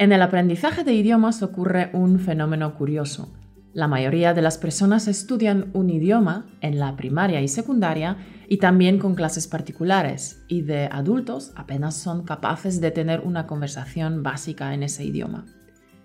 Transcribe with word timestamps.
En 0.00 0.12
el 0.12 0.22
aprendizaje 0.22 0.84
de 0.84 0.92
idiomas 0.92 1.42
ocurre 1.42 1.90
un 1.92 2.20
fenómeno 2.20 2.72
curioso. 2.76 3.32
La 3.72 3.88
mayoría 3.88 4.32
de 4.32 4.42
las 4.42 4.56
personas 4.56 5.08
estudian 5.08 5.70
un 5.72 5.90
idioma 5.90 6.46
en 6.60 6.78
la 6.78 6.94
primaria 6.94 7.40
y 7.40 7.48
secundaria 7.48 8.16
y 8.48 8.58
también 8.58 9.00
con 9.00 9.16
clases 9.16 9.48
particulares, 9.48 10.44
y 10.46 10.62
de 10.62 10.84
adultos 10.86 11.52
apenas 11.56 11.96
son 11.96 12.22
capaces 12.22 12.80
de 12.80 12.92
tener 12.92 13.22
una 13.22 13.48
conversación 13.48 14.22
básica 14.22 14.72
en 14.72 14.84
ese 14.84 15.04
idioma. 15.04 15.46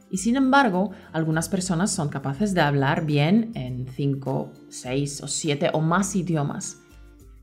Y 0.10 0.18
sin 0.18 0.38
embargo, 0.38 0.89
algunas 1.12 1.48
personas 1.48 1.91
son 1.91 2.10
capaces 2.10 2.55
de 2.55 2.62
hablar 2.62 3.05
bien 3.05 3.52
en 3.54 3.86
5, 3.88 4.54
6 4.70 5.21
o 5.21 5.28
7 5.28 5.70
o 5.71 5.82
más 5.82 6.16
idiomas. 6.16 6.80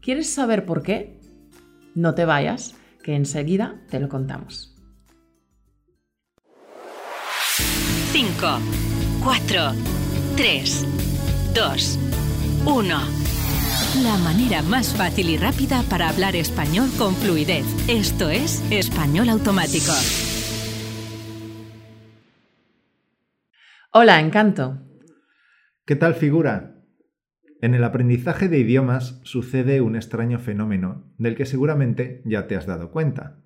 ¿Quieres 0.03 0.29
saber 0.29 0.67
por 0.67 0.83
qué? 0.83 1.21
No 1.95 2.15
te 2.15 2.25
vayas, 2.25 2.75
que 3.05 3.15
enseguida 3.15 3.81
te 3.89 4.01
lo 4.01 4.09
contamos. 4.09 4.70
5, 8.13 8.35
4, 9.23 9.73
3, 10.37 10.87
2, 11.55 11.99
1. 12.67 12.89
La 14.03 14.17
manera 14.19 14.63
más 14.63 14.97
fácil 14.97 15.31
y 15.31 15.37
rápida 15.37 15.85
para 15.89 16.09
hablar 16.09 16.35
español 16.35 16.89
con 16.99 17.15
fluidez. 17.15 17.65
Esto 17.89 18.29
es 18.29 18.65
Español 18.73 19.29
Automático. 19.29 19.93
Hola, 23.93 24.19
encanto. 24.19 24.83
¿Qué 25.87 25.95
tal 25.95 26.17
figura? 26.17 26.83
En 27.63 27.75
el 27.77 27.85
aprendizaje 27.85 28.49
de 28.49 28.59
idiomas 28.59 29.21
sucede 29.23 29.81
un 29.83 29.95
extraño 29.95 30.41
fenómeno 30.41 31.15
del 31.17 31.37
que 31.37 31.47
seguramente 31.47 32.23
ya 32.25 32.49
te 32.49 32.57
has 32.57 32.67
dado 32.67 32.91
cuenta. 32.91 33.41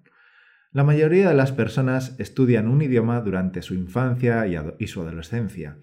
La 0.75 0.83
mayoría 0.83 1.29
de 1.29 1.37
las 1.37 1.53
personas 1.53 2.17
estudian 2.19 2.67
un 2.67 2.83
idioma 2.83 3.21
durante 3.21 3.63
su 3.63 3.75
infancia 3.75 4.45
y, 4.81 4.87
su 4.89 5.03
adolescencia. 5.03 5.79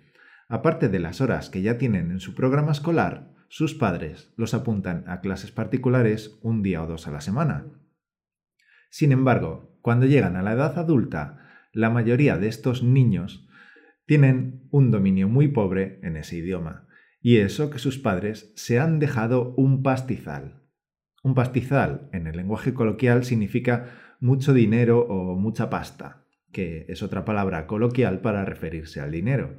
Aparte 0.49 0.89
de 0.89 0.99
las 0.99 1.21
horas 1.21 1.49
que 1.49 1.61
ya 1.61 1.77
tienen 1.77 2.11
en 2.11 2.19
su 2.19 2.35
programa 2.35 2.73
escolar, 2.73 3.31
sus 3.47 3.73
padres 3.73 4.33
los 4.35 4.53
apuntan 4.53 5.05
a 5.07 5.21
clases 5.21 5.53
particulares 5.53 6.37
un 6.41 6.61
día 6.61 6.83
o 6.83 6.87
dos 6.87 7.07
a 7.07 7.11
la 7.11 7.21
semana. 7.21 7.67
Sin 8.89 9.13
embargo, 9.13 9.77
cuando 9.81 10.07
llegan 10.07 10.35
a 10.35 10.41
la 10.41 10.51
edad 10.51 10.77
adulta, 10.77 11.39
la 11.71 11.89
mayoría 11.89 12.37
de 12.37 12.49
estos 12.49 12.83
niños 12.83 13.47
tienen 14.05 14.67
un 14.71 14.91
dominio 14.91 15.29
muy 15.29 15.47
pobre 15.47 16.01
en 16.03 16.17
ese 16.17 16.35
idioma, 16.35 16.85
y 17.21 17.37
eso 17.37 17.69
que 17.69 17.79
sus 17.79 17.97
padres 17.97 18.51
se 18.57 18.77
han 18.77 18.99
dejado 18.99 19.53
un 19.55 19.83
pastizal. 19.83 20.60
Un 21.23 21.35
pastizal 21.35 22.09
en 22.13 22.27
el 22.27 22.35
lenguaje 22.35 22.73
coloquial 22.73 23.23
significa 23.23 24.15
mucho 24.19 24.53
dinero 24.53 24.99
o 24.99 25.35
mucha 25.35 25.69
pasta, 25.69 26.25
que 26.51 26.85
es 26.89 27.03
otra 27.03 27.25
palabra 27.25 27.67
coloquial 27.67 28.21
para 28.21 28.45
referirse 28.45 29.01
al 29.01 29.11
dinero. 29.11 29.57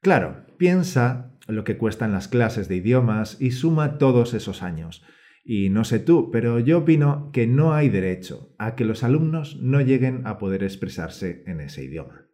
Claro, 0.00 0.44
piensa 0.56 1.32
lo 1.48 1.64
que 1.64 1.76
cuestan 1.76 2.12
las 2.12 2.28
clases 2.28 2.68
de 2.68 2.76
idiomas 2.76 3.40
y 3.40 3.52
suma 3.52 3.98
todos 3.98 4.34
esos 4.34 4.62
años. 4.62 5.04
Y 5.44 5.70
no 5.70 5.84
sé 5.84 6.00
tú, 6.00 6.30
pero 6.32 6.58
yo 6.58 6.78
opino 6.78 7.30
que 7.32 7.46
no 7.46 7.72
hay 7.72 7.88
derecho 7.88 8.54
a 8.58 8.74
que 8.74 8.84
los 8.84 9.04
alumnos 9.04 9.60
no 9.60 9.80
lleguen 9.80 10.26
a 10.26 10.38
poder 10.38 10.64
expresarse 10.64 11.44
en 11.46 11.60
ese 11.60 11.84
idioma. 11.84 12.26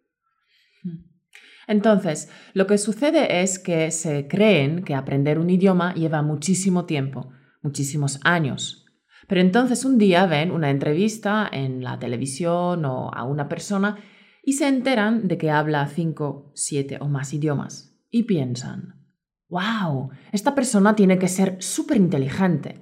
Entonces, 1.69 2.31
lo 2.55 2.67
que 2.67 2.79
sucede 2.79 3.43
es 3.43 3.59
que 3.59 3.91
se 3.91 4.27
creen 4.29 4.83
que 4.83 4.95
aprender 4.95 5.39
un 5.39 5.51
idioma 5.51 5.95
lleva 5.95 6.23
muchísimo 6.23 6.87
tiempo, 6.87 7.33
muchísimos 7.63 8.21
años, 8.25 8.83
pero 9.29 9.41
entonces 9.41 9.85
un 9.85 9.99
día 9.99 10.27
ven 10.27 10.51
una 10.51 10.71
entrevista 10.71 11.49
en 11.51 11.83
la 11.83 11.99
televisión 11.99 12.85
o 12.85 13.11
a 13.13 13.25
una 13.25 13.49
persona 13.49 13.99
y 14.43 14.55
se 14.55 14.67
enteran 14.67 15.29
de 15.29 15.39
que 15.39 15.51
habla 15.51 15.87
cinco, 15.87 16.51
siete 16.55 16.99
o 17.01 17.09
más 17.09 17.33
idiomas 17.33 17.99
y 18.11 18.25
piensan, 18.25 19.07
wow, 19.49 20.11
esta 20.33 20.55
persona 20.55 20.97
tiene 20.97 21.19
que 21.19 21.29
ser 21.29 21.57
súper 21.63 21.97
inteligente. 21.97 22.81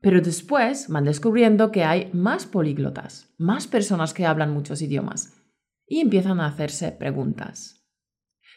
Pero 0.00 0.20
después 0.20 0.88
van 0.88 1.04
descubriendo 1.04 1.70
que 1.70 1.84
hay 1.84 2.10
más 2.12 2.44
políglotas, 2.44 3.32
más 3.38 3.66
personas 3.66 4.12
que 4.12 4.26
hablan 4.26 4.52
muchos 4.52 4.82
idiomas 4.82 5.32
y 5.86 6.00
empiezan 6.00 6.40
a 6.40 6.46
hacerse 6.46 6.92
preguntas. 6.92 7.86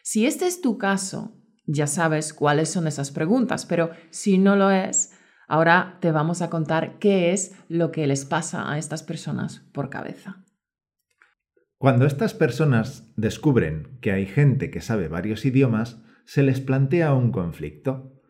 Si 0.02 0.26
este 0.26 0.46
es 0.46 0.60
tu 0.60 0.76
caso, 0.76 1.37
ya 1.68 1.86
sabes 1.86 2.34
cuáles 2.34 2.68
son 2.70 2.88
esas 2.88 3.12
preguntas, 3.12 3.64
pero 3.64 3.90
si 4.10 4.38
no 4.38 4.56
lo 4.56 4.72
es, 4.72 5.12
Ahora 5.48 5.96
te 6.00 6.12
vamos 6.12 6.42
a 6.42 6.50
contar 6.50 6.98
qué 6.98 7.32
es 7.32 7.56
lo 7.68 7.90
que 7.90 8.06
les 8.06 8.26
pasa 8.26 8.70
a 8.70 8.76
estas 8.76 9.02
personas 9.02 9.66
por 9.72 9.88
cabeza. 9.88 10.44
Cuando 11.78 12.04
estas 12.04 12.34
personas 12.34 13.10
descubren 13.16 13.98
que 14.02 14.12
hay 14.12 14.26
gente 14.26 14.70
que 14.70 14.82
sabe 14.82 15.08
varios 15.08 15.46
idiomas, 15.46 16.04
se 16.26 16.42
les 16.42 16.60
plantea 16.60 17.14
un 17.14 17.32
conflicto. 17.32 18.20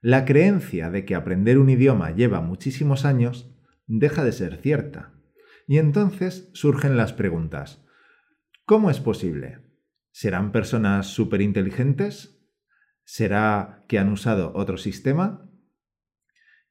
La 0.00 0.24
creencia 0.24 0.90
de 0.90 1.04
que 1.04 1.16
aprender 1.16 1.58
un 1.58 1.70
idioma 1.70 2.12
lleva 2.12 2.40
muchísimos 2.40 3.04
años 3.04 3.52
deja 3.86 4.22
de 4.22 4.30
ser 4.30 4.58
cierta. 4.58 5.12
Y 5.66 5.78
entonces 5.78 6.50
surgen 6.52 6.96
las 6.96 7.12
preguntas. 7.12 7.84
¿Cómo 8.64 8.90
es 8.90 9.00
posible? 9.00 9.58
¿Serán 10.12 10.52
personas 10.52 11.08
superinteligentes? 11.08 12.39
¿Será 13.12 13.84
que 13.88 13.98
han 13.98 14.12
usado 14.12 14.52
otro 14.54 14.76
sistema? 14.78 15.50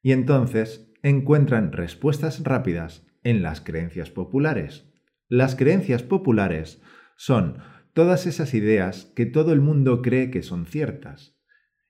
y 0.02 0.12
entonces 0.12 0.92
encuentran 1.04 1.72
respuestas 1.72 2.44
rápidas 2.44 3.06
en 3.24 3.42
las 3.42 3.62
creencias 3.62 4.10
populares. 4.10 4.90
Las 5.28 5.56
creencias 5.56 6.04
populares 6.04 6.82
son 7.18 7.58
todas 7.94 8.26
esas 8.26 8.54
ideas 8.54 9.12
que 9.16 9.26
todo 9.26 9.52
el 9.52 9.62
mundo 9.62 10.02
cree 10.02 10.32
que 10.32 10.42
son 10.42 10.66
ciertas. 10.66 11.38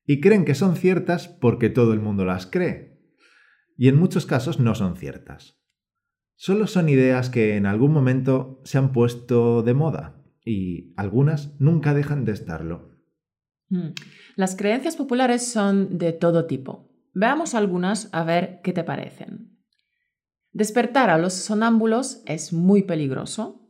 Y 0.05 0.21
creen 0.21 0.43
que 0.43 0.55
son 0.55 0.75
ciertas 0.75 1.27
porque 1.27 1.69
todo 1.69 1.93
el 1.93 1.99
mundo 1.99 2.25
las 2.25 2.47
cree. 2.47 2.99
Y 3.77 3.87
en 3.87 3.95
muchos 3.97 4.25
casos 4.25 4.59
no 4.59 4.73
son 4.73 4.97
ciertas. 4.97 5.61
Solo 6.35 6.65
son 6.65 6.89
ideas 6.89 7.29
que 7.29 7.55
en 7.55 7.67
algún 7.67 7.93
momento 7.93 8.61
se 8.63 8.79
han 8.79 8.91
puesto 8.91 9.61
de 9.61 9.75
moda 9.75 10.23
y 10.43 10.93
algunas 10.97 11.59
nunca 11.59 11.93
dejan 11.93 12.25
de 12.25 12.31
estarlo. 12.31 12.98
Hmm. 13.69 13.89
Las 14.35 14.55
creencias 14.55 14.95
populares 14.95 15.51
son 15.51 15.97
de 15.97 16.13
todo 16.13 16.45
tipo. 16.45 16.89
Veamos 17.13 17.55
algunas 17.55 18.09
a 18.11 18.23
ver 18.23 18.61
qué 18.63 18.73
te 18.73 18.83
parecen. 18.83 19.57
Despertar 20.51 21.09
a 21.09 21.17
los 21.17 21.33
sonámbulos 21.33 22.23
es 22.25 22.53
muy 22.53 22.83
peligroso. 22.83 23.61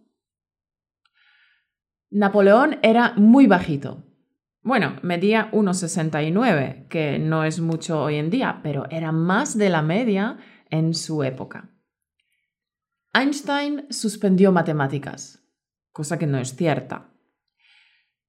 Napoleón 2.09 2.79
era 2.81 3.13
muy 3.17 3.47
bajito. 3.47 4.05
Bueno, 4.61 4.97
medía 5.03 5.51
1,69, 5.51 6.87
que 6.87 7.19
no 7.19 7.43
es 7.43 7.59
mucho 7.59 8.01
hoy 8.01 8.15
en 8.15 8.29
día, 8.29 8.59
pero 8.63 8.85
era 8.89 9.11
más 9.11 9.57
de 9.57 9.69
la 9.69 9.81
media 9.81 10.37
en 10.69 10.93
su 10.93 11.23
época. 11.23 11.69
Einstein 13.13 13.87
suspendió 13.89 14.51
matemáticas, 14.51 15.43
cosa 15.91 16.19
que 16.19 16.27
no 16.27 16.37
es 16.37 16.55
cierta. 16.55 17.09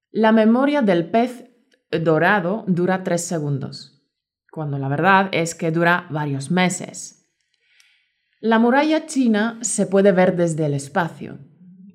La 0.09 0.31
memoria 0.31 0.81
del 0.81 1.09
pez 1.09 1.50
dorado 1.99 2.63
dura 2.67 3.03
tres 3.03 3.25
segundos 3.25 4.01
cuando 4.51 4.77
la 4.77 4.89
verdad 4.89 5.29
es 5.31 5.55
que 5.55 5.71
dura 5.71 6.07
varios 6.11 6.51
meses. 6.51 7.29
La 8.41 8.59
muralla 8.59 9.05
china 9.05 9.57
se 9.61 9.87
puede 9.87 10.11
ver 10.11 10.35
desde 10.35 10.65
el 10.65 10.73
espacio. 10.73 11.39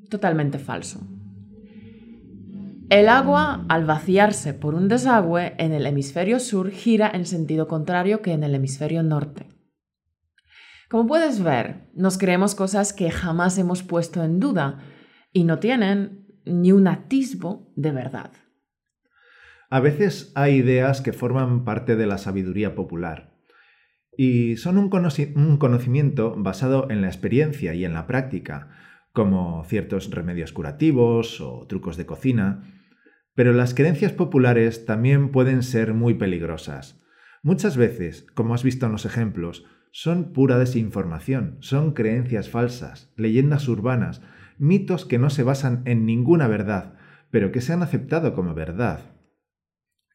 Totalmente 0.09 0.59
falso. 0.59 1.01
El 2.89 3.09
agua, 3.09 3.67
al 3.69 3.85
vaciarse 3.85 4.55
por 4.55 4.75
un 4.75 4.89
desagüe 4.89 5.55
en 5.59 5.73
el 5.73 5.87
hemisferio 5.87 6.39
sur, 6.39 6.71
gira 6.71 7.11
en 7.13 7.27
sentido 7.27 7.69
contrario 7.69 8.23
que 8.23 8.33
en 8.33 8.43
el 8.43 8.55
hemisferio 8.55 9.03
norte. 9.03 9.49
Como 10.89 11.09
puedes 11.09 11.43
ver, 11.43 11.91
nos 11.95 12.17
creemos 12.17 12.55
cosas 12.55 12.93
que 12.93 13.11
jamás 13.11 13.59
hemos 13.59 13.83
puesto 13.83 14.23
en 14.23 14.39
duda 14.39 14.79
y 15.33 15.43
no 15.45 15.59
tienen 15.59 16.29
ni 16.45 16.71
un 16.71 16.87
atisbo 16.87 17.73
de 17.75 17.91
verdad. 17.91 18.31
A 19.69 19.81
veces 19.81 20.33
hay 20.35 20.57
ideas 20.57 21.01
que 21.01 21.13
forman 21.13 21.65
parte 21.65 21.97
de 21.97 22.07
la 22.07 22.19
sabiduría 22.19 22.75
popular 22.75 23.37
y 24.17 24.57
son 24.57 24.79
un, 24.79 24.89
conocimiento 25.59 26.35
basado 26.37 26.91
en 26.91 27.03
la 27.03 27.09
experiencia 27.09 27.75
y 27.75 27.85
en 27.85 27.93
la 27.93 28.07
práctica, 28.07 28.71
como 29.13 29.65
ciertos 29.65 30.11
remedios 30.11 30.53
curativos 30.53 31.41
o 31.41 31.67
trucos 31.67 31.97
de 31.97 32.07
cocina, 32.07 32.63
pero 33.35 33.53
las 33.53 33.75
creencias 33.75 34.13
populares 34.13 34.87
también 34.87 35.31
pueden 35.31 35.63
ser 35.63 35.93
muy 35.93 36.15
peligrosas. 36.15 37.03
Muchas 37.43 37.77
veces, 37.77 38.27
como 38.35 38.55
has 38.55 38.63
visto 38.63 38.87
en 38.87 38.93
los 38.93 39.05
ejemplos, 39.05 39.67
son 39.91 40.33
pura 40.33 40.59
desinformación, 40.59 41.59
son 41.61 41.93
creencias 41.93 42.49
falsas, 42.49 43.13
leyendas 43.17 43.69
urbanas, 43.69 44.23
mitos 44.59 45.05
que 45.05 45.19
no 45.19 45.29
se 45.29 45.43
basan 45.43 45.83
en 45.85 46.07
ninguna 46.07 46.49
verdad, 46.49 46.95
pero 47.31 47.53
que 47.53 47.61
se 47.61 47.73
han 47.73 47.83
aceptado 47.83 48.35
como 48.35 48.55
verdad. 48.55 49.16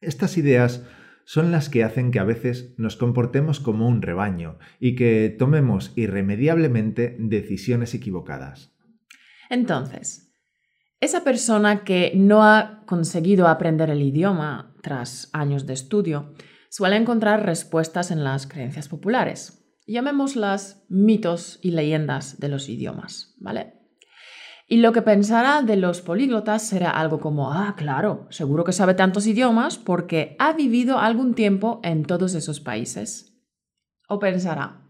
Estas 0.02 0.36
ideas 0.36 0.84
son 1.24 1.52
las 1.52 1.68
que 1.68 1.84
hacen 1.84 2.10
que 2.10 2.18
a 2.18 2.24
veces 2.24 2.74
nos 2.76 2.96
comportemos 2.96 3.60
como 3.60 3.86
un 3.86 4.02
rebaño 4.02 4.58
y 4.80 4.96
que 4.96 5.34
tomemos 5.38 5.92
irremediablemente 5.96 7.16
decisiones 7.18 7.94
equivocadas. 7.94 8.74
Entonces, 9.48 10.34
esa 11.00 11.24
persona 11.24 11.84
que 11.84 12.12
no 12.14 12.44
ha 12.44 12.82
conseguido 12.86 13.48
aprender 13.48 13.90
el 13.90 14.02
idioma 14.02 14.74
tras 14.82 15.30
años 15.32 15.66
de 15.66 15.74
estudio 15.74 16.34
suele 16.68 16.96
encontrar 16.96 17.44
respuestas 17.44 18.10
en 18.10 18.24
las 18.24 18.46
creencias 18.46 18.88
populares. 18.88 19.64
Llamémoslas 19.86 20.84
mitos 20.88 21.58
y 21.62 21.72
leyendas 21.72 22.40
de 22.40 22.48
los 22.48 22.68
idiomas, 22.68 23.34
¿vale? 23.38 23.81
Y 24.72 24.78
lo 24.78 24.94
que 24.94 25.02
pensará 25.02 25.60
de 25.60 25.76
los 25.76 26.00
políglotas 26.00 26.62
será 26.62 26.92
algo 26.92 27.20
como, 27.20 27.52
ah, 27.52 27.74
claro, 27.76 28.26
seguro 28.30 28.64
que 28.64 28.72
sabe 28.72 28.94
tantos 28.94 29.26
idiomas 29.26 29.76
porque 29.76 30.34
ha 30.38 30.54
vivido 30.54 30.98
algún 30.98 31.34
tiempo 31.34 31.78
en 31.84 32.04
todos 32.04 32.34
esos 32.34 32.58
países. 32.60 33.38
O 34.08 34.18
pensará, 34.18 34.88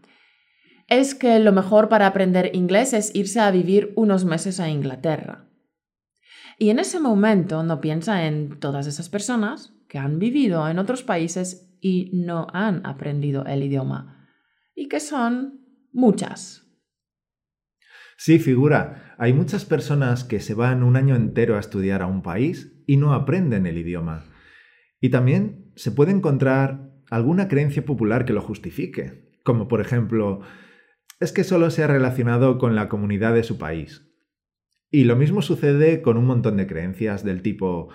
es 0.87 1.15
que 1.15 1.37
lo 1.39 1.51
mejor 1.51 1.89
para 1.89 2.07
aprender 2.07 2.51
inglés 2.55 2.93
es 2.93 3.13
irse 3.13 3.41
a 3.41 3.51
vivir 3.51 3.91
unos 3.97 4.23
meses 4.23 4.61
a 4.61 4.69
Inglaterra. 4.69 5.49
Y 6.57 6.69
en 6.69 6.79
ese 6.79 7.01
momento 7.01 7.61
no 7.63 7.81
piensa 7.81 8.25
en 8.25 8.61
todas 8.61 8.87
esas 8.87 9.09
personas 9.09 9.73
que 9.89 9.97
han 9.97 10.17
vivido 10.17 10.65
en 10.69 10.79
otros 10.79 11.03
países 11.03 11.77
y 11.81 12.09
no 12.13 12.47
han 12.53 12.85
aprendido 12.85 13.45
el 13.45 13.63
idioma, 13.63 14.29
y 14.75 14.87
que 14.87 15.01
son 15.01 15.59
muchas. 15.91 16.62
Sí, 18.17 18.39
figura. 18.39 19.15
Hay 19.17 19.33
muchas 19.33 19.65
personas 19.65 20.23
que 20.23 20.39
se 20.39 20.53
van 20.53 20.83
un 20.83 20.95
año 20.95 21.15
entero 21.15 21.55
a 21.55 21.59
estudiar 21.59 22.01
a 22.01 22.07
un 22.07 22.21
país 22.21 22.73
y 22.85 22.97
no 22.97 23.13
aprenden 23.13 23.65
el 23.65 23.77
idioma. 23.77 24.25
Y 24.99 25.09
también 25.09 25.71
se 25.75 25.91
puede 25.91 26.11
encontrar 26.11 26.91
alguna 27.09 27.47
creencia 27.47 27.85
popular 27.85 28.25
que 28.25 28.33
lo 28.33 28.41
justifique, 28.41 29.31
como 29.43 29.67
por 29.67 29.81
ejemplo, 29.81 30.41
es 31.19 31.31
que 31.31 31.43
solo 31.43 31.69
se 31.69 31.83
ha 31.83 31.87
relacionado 31.87 32.57
con 32.57 32.75
la 32.75 32.89
comunidad 32.89 33.33
de 33.33 33.43
su 33.43 33.57
país. 33.57 34.09
Y 34.89 35.05
lo 35.05 35.15
mismo 35.15 35.41
sucede 35.41 36.01
con 36.01 36.17
un 36.17 36.25
montón 36.25 36.57
de 36.57 36.67
creencias 36.67 37.23
del 37.23 37.41
tipo, 37.41 37.89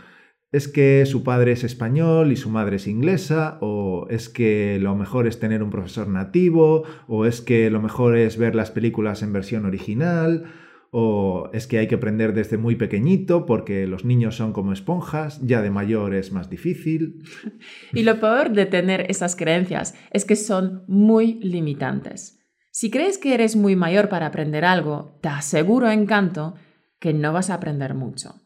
es 0.50 0.68
que 0.68 1.04
su 1.06 1.22
padre 1.24 1.52
es 1.52 1.64
español 1.64 2.32
y 2.32 2.36
su 2.36 2.48
madre 2.48 2.76
es 2.76 2.86
inglesa, 2.86 3.58
o 3.60 4.06
es 4.08 4.28
que 4.28 4.78
lo 4.80 4.94
mejor 4.94 5.26
es 5.26 5.38
tener 5.38 5.62
un 5.62 5.70
profesor 5.70 6.08
nativo, 6.08 6.84
o 7.06 7.26
es 7.26 7.40
que 7.40 7.70
lo 7.70 7.82
mejor 7.82 8.16
es 8.16 8.38
ver 8.38 8.54
las 8.54 8.70
películas 8.70 9.22
en 9.22 9.32
versión 9.32 9.66
original, 9.66 10.44
o 10.90 11.50
es 11.52 11.66
que 11.66 11.78
hay 11.78 11.86
que 11.86 11.96
aprender 11.96 12.32
desde 12.32 12.56
muy 12.56 12.76
pequeñito 12.76 13.44
porque 13.44 13.86
los 13.86 14.06
niños 14.06 14.36
son 14.36 14.54
como 14.54 14.72
esponjas, 14.72 15.40
ya 15.42 15.60
de 15.60 15.70
mayor 15.70 16.14
es 16.14 16.32
más 16.32 16.48
difícil. 16.48 17.24
Y 17.92 18.02
lo 18.02 18.20
peor 18.20 18.50
de 18.52 18.66
tener 18.66 19.10
esas 19.10 19.36
creencias 19.36 19.94
es 20.12 20.24
que 20.24 20.36
son 20.36 20.84
muy 20.88 21.34
limitantes. 21.42 22.38
Si 22.70 22.90
crees 22.90 23.18
que 23.18 23.34
eres 23.34 23.56
muy 23.56 23.76
mayor 23.76 24.08
para 24.08 24.26
aprender 24.26 24.64
algo, 24.64 25.18
te 25.20 25.28
aseguro 25.28 25.90
encanto 25.90 26.54
que 27.00 27.12
no 27.12 27.32
vas 27.32 27.50
a 27.50 27.54
aprender 27.54 27.94
mucho. 27.94 28.40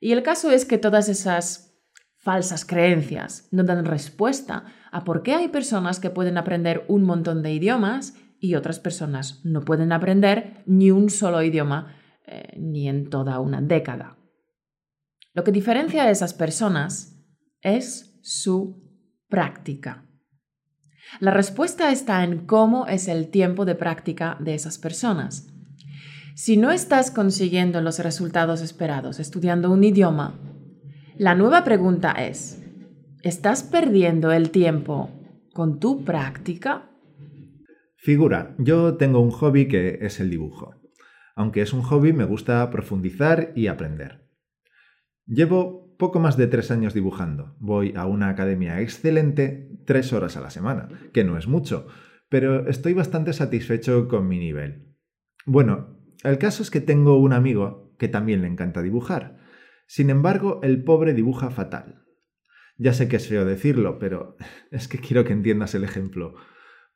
Y 0.00 0.12
el 0.12 0.22
caso 0.22 0.50
es 0.50 0.64
que 0.64 0.78
todas 0.78 1.08
esas 1.08 1.68
falsas 2.16 2.64
creencias 2.64 3.48
no 3.52 3.64
dan 3.64 3.84
respuesta 3.84 4.64
a 4.90 5.04
por 5.04 5.22
qué 5.22 5.34
hay 5.34 5.48
personas 5.48 6.00
que 6.00 6.10
pueden 6.10 6.36
aprender 6.36 6.84
un 6.88 7.04
montón 7.04 7.42
de 7.42 7.52
idiomas 7.52 8.14
y 8.40 8.54
otras 8.54 8.78
personas 8.78 9.40
no 9.44 9.62
pueden 9.62 9.92
aprender 9.92 10.62
ni 10.66 10.90
un 10.90 11.10
solo 11.10 11.42
idioma 11.42 11.96
eh, 12.26 12.56
ni 12.58 12.88
en 12.88 13.08
toda 13.08 13.40
una 13.40 13.60
década. 13.60 14.18
Lo 15.34 15.44
que 15.44 15.52
diferencia 15.52 16.04
a 16.04 16.10
esas 16.10 16.34
personas 16.34 17.16
es 17.60 18.18
su 18.22 18.82
práctica. 19.28 20.04
La 21.20 21.30
respuesta 21.30 21.90
está 21.90 22.22
en 22.22 22.46
cómo 22.46 22.86
es 22.86 23.08
el 23.08 23.30
tiempo 23.30 23.64
de 23.64 23.74
práctica 23.74 24.36
de 24.40 24.54
esas 24.54 24.78
personas. 24.78 25.48
Si 26.40 26.56
no 26.56 26.70
estás 26.70 27.10
consiguiendo 27.10 27.80
los 27.80 27.98
resultados 27.98 28.62
esperados 28.62 29.18
estudiando 29.18 29.72
un 29.72 29.82
idioma, 29.82 30.38
la 31.16 31.34
nueva 31.34 31.64
pregunta 31.64 32.12
es, 32.12 32.64
¿estás 33.24 33.64
perdiendo 33.64 34.30
el 34.30 34.52
tiempo 34.52 35.10
con 35.52 35.80
tu 35.80 36.04
práctica? 36.04 36.92
Figura, 37.96 38.54
yo 38.56 38.94
tengo 38.94 39.18
un 39.18 39.32
hobby 39.32 39.66
que 39.66 39.98
es 40.00 40.20
el 40.20 40.30
dibujo. 40.30 40.76
Aunque 41.34 41.60
es 41.60 41.72
un 41.72 41.82
hobby, 41.82 42.12
me 42.12 42.22
gusta 42.22 42.70
profundizar 42.70 43.50
y 43.56 43.66
aprender. 43.66 44.30
Llevo 45.26 45.96
poco 45.98 46.20
más 46.20 46.36
de 46.36 46.46
tres 46.46 46.70
años 46.70 46.94
dibujando. 46.94 47.56
Voy 47.58 47.94
a 47.96 48.06
una 48.06 48.28
academia 48.28 48.80
excelente 48.80 49.72
tres 49.86 50.12
horas 50.12 50.36
a 50.36 50.40
la 50.40 50.50
semana, 50.50 50.88
que 51.12 51.24
no 51.24 51.36
es 51.36 51.48
mucho, 51.48 51.88
pero 52.28 52.68
estoy 52.68 52.94
bastante 52.94 53.32
satisfecho 53.32 54.06
con 54.06 54.28
mi 54.28 54.38
nivel. 54.38 54.94
Bueno, 55.44 55.97
el 56.24 56.38
caso 56.38 56.62
es 56.62 56.70
que 56.70 56.80
tengo 56.80 57.18
un 57.18 57.32
amigo 57.32 57.94
que 57.98 58.08
también 58.08 58.42
le 58.42 58.48
encanta 58.48 58.82
dibujar. 58.82 59.38
Sin 59.86 60.10
embargo, 60.10 60.60
el 60.62 60.84
pobre 60.84 61.14
dibuja 61.14 61.50
fatal. 61.50 62.04
Ya 62.76 62.92
sé 62.92 63.08
que 63.08 63.16
es 63.16 63.28
feo 63.28 63.44
decirlo, 63.44 63.98
pero 63.98 64.36
es 64.70 64.88
que 64.88 64.98
quiero 64.98 65.24
que 65.24 65.32
entiendas 65.32 65.74
el 65.74 65.84
ejemplo. 65.84 66.34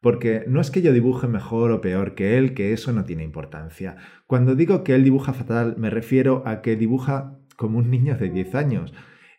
Porque 0.01 0.45
no 0.49 0.61
es 0.61 0.71
que 0.71 0.83
yo 0.83 0.93
dibuje 0.93 1.29
mejor 1.29 1.71
o 1.71 1.81
peor 1.81 2.15
que 2.15 2.37
él, 2.37 2.55
que 2.55 2.73
eso 2.73 2.93
no 2.93 3.05
tiene 3.05 3.23
importancia. 3.23 3.97
Cuando 4.27 4.57
digo 4.57 4.83
que 4.83 4.95
él 4.95 5.05
dibuja 5.05 5.33
fatal, 5.33 5.77
me 5.79 5.91
refiero 5.91 6.43
a 6.45 6.61
que 6.61 6.77
dibuja 6.77 7.39
como 7.57 7.79
un 7.79 7.91
niño 7.91 8.17
de 8.17 8.29
10 8.29 8.55
años. 8.57 8.93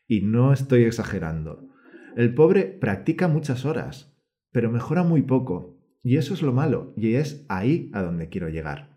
Y 0.08 0.22
no 0.22 0.54
estoy 0.54 0.84
exagerando. 0.84 1.68
El 2.16 2.34
pobre 2.34 2.64
practica 2.66 3.28
muchas 3.28 3.66
horas, 3.66 4.16
pero 4.52 4.72
mejora 4.72 5.04
muy 5.04 5.24
poco. 5.24 5.80
Y 6.02 6.18
eso 6.18 6.34
es 6.34 6.42
lo 6.42 6.54
malo, 6.54 6.94
y 6.96 7.16
es 7.16 7.46
ahí 7.50 7.90
a 7.94 8.02
donde 8.02 8.30
quiero 8.30 8.50
llegar. 8.50 8.93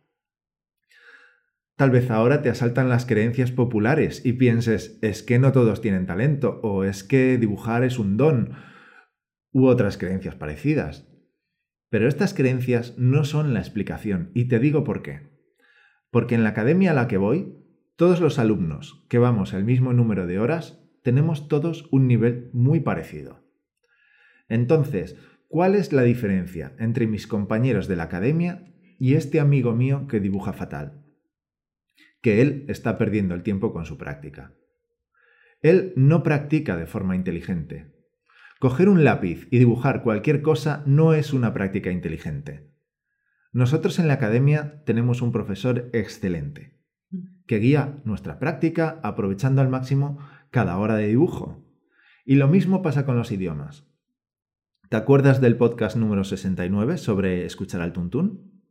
Tal 1.76 1.90
vez 1.90 2.10
ahora 2.10 2.40
te 2.40 2.48
asaltan 2.48 2.88
las 2.88 3.04
creencias 3.04 3.52
populares 3.52 4.24
y 4.24 4.32
pienses, 4.32 4.98
es 5.02 5.22
que 5.22 5.38
no 5.38 5.52
todos 5.52 5.82
tienen 5.82 6.06
talento, 6.06 6.58
o 6.62 6.84
es 6.84 7.04
que 7.04 7.36
dibujar 7.36 7.84
es 7.84 7.98
un 7.98 8.16
don, 8.16 8.54
u 9.52 9.66
otras 9.66 9.98
creencias 9.98 10.34
parecidas. 10.34 11.06
Pero 11.90 12.08
estas 12.08 12.32
creencias 12.32 12.96
no 12.96 13.24
son 13.24 13.52
la 13.52 13.60
explicación, 13.60 14.30
y 14.34 14.46
te 14.46 14.58
digo 14.58 14.84
por 14.84 15.02
qué. 15.02 15.36
Porque 16.10 16.34
en 16.34 16.44
la 16.44 16.50
academia 16.50 16.92
a 16.92 16.94
la 16.94 17.08
que 17.08 17.18
voy, 17.18 17.58
todos 17.96 18.22
los 18.22 18.38
alumnos 18.38 19.04
que 19.10 19.18
vamos 19.18 19.52
el 19.52 19.64
mismo 19.64 19.92
número 19.92 20.26
de 20.26 20.38
horas, 20.38 20.82
tenemos 21.02 21.46
todos 21.46 21.88
un 21.92 22.08
nivel 22.08 22.48
muy 22.54 22.80
parecido. 22.80 23.44
Entonces, 24.48 25.16
¿cuál 25.46 25.74
es 25.74 25.92
la 25.92 26.02
diferencia 26.02 26.74
entre 26.78 27.06
mis 27.06 27.26
compañeros 27.26 27.86
de 27.86 27.96
la 27.96 28.04
academia 28.04 28.64
y 28.98 29.14
este 29.14 29.40
amigo 29.40 29.74
mío 29.74 30.06
que 30.06 30.20
dibuja 30.20 30.54
fatal? 30.54 31.05
Que 32.26 32.42
él 32.42 32.64
está 32.66 32.98
perdiendo 32.98 33.36
el 33.36 33.44
tiempo 33.44 33.72
con 33.72 33.84
su 33.84 33.98
práctica. 33.98 34.52
Él 35.62 35.92
no 35.94 36.24
practica 36.24 36.76
de 36.76 36.86
forma 36.86 37.14
inteligente. 37.14 37.94
Coger 38.58 38.88
un 38.88 39.04
lápiz 39.04 39.46
y 39.52 39.60
dibujar 39.60 40.02
cualquier 40.02 40.42
cosa 40.42 40.82
no 40.86 41.14
es 41.14 41.32
una 41.32 41.54
práctica 41.54 41.92
inteligente. 41.92 42.68
Nosotros 43.52 44.00
en 44.00 44.08
la 44.08 44.14
academia 44.14 44.82
tenemos 44.84 45.22
un 45.22 45.30
profesor 45.30 45.88
excelente, 45.92 46.80
que 47.46 47.60
guía 47.60 48.00
nuestra 48.02 48.40
práctica 48.40 48.98
aprovechando 49.04 49.62
al 49.62 49.68
máximo 49.68 50.18
cada 50.50 50.78
hora 50.78 50.96
de 50.96 51.06
dibujo. 51.06 51.64
Y 52.24 52.34
lo 52.34 52.48
mismo 52.48 52.82
pasa 52.82 53.06
con 53.06 53.16
los 53.16 53.30
idiomas. 53.30 53.86
¿Te 54.88 54.96
acuerdas 54.96 55.40
del 55.40 55.56
podcast 55.56 55.96
número 55.96 56.24
69 56.24 56.98
sobre 56.98 57.44
escuchar 57.46 57.82
al 57.82 57.92
tuntún? 57.92 58.64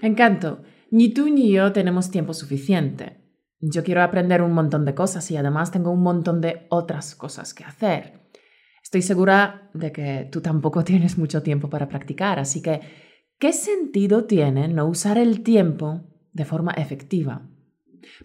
Encanto. 0.00 0.62
Ni 0.94 1.08
tú 1.08 1.28
ni 1.28 1.50
yo 1.50 1.72
tenemos 1.72 2.12
tiempo 2.12 2.32
suficiente. 2.34 3.16
Yo 3.58 3.82
quiero 3.82 4.00
aprender 4.00 4.42
un 4.42 4.52
montón 4.52 4.84
de 4.84 4.94
cosas 4.94 5.28
y 5.32 5.36
además 5.36 5.72
tengo 5.72 5.90
un 5.90 6.04
montón 6.04 6.40
de 6.40 6.68
otras 6.70 7.16
cosas 7.16 7.52
que 7.52 7.64
hacer. 7.64 8.30
Estoy 8.80 9.02
segura 9.02 9.72
de 9.74 9.90
que 9.90 10.28
tú 10.30 10.40
tampoco 10.40 10.84
tienes 10.90 11.18
mucho 11.18 11.42
tiempo 11.42 11.68
para 11.68 11.88
practicar, 11.88 12.38
así 12.38 12.62
que, 12.62 12.80
¿qué 13.40 13.52
sentido 13.52 14.26
tiene 14.26 14.68
no 14.68 14.86
usar 14.86 15.18
el 15.18 15.42
tiempo 15.42 16.02
de 16.32 16.44
forma 16.44 16.70
efectiva? 16.70 17.50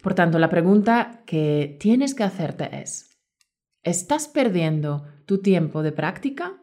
Por 0.00 0.14
tanto, 0.14 0.38
la 0.38 0.48
pregunta 0.48 1.24
que 1.26 1.76
tienes 1.80 2.14
que 2.14 2.22
hacerte 2.22 2.82
es, 2.82 3.20
¿estás 3.82 4.28
perdiendo 4.28 5.06
tu 5.26 5.42
tiempo 5.42 5.82
de 5.82 5.90
práctica? 5.90 6.62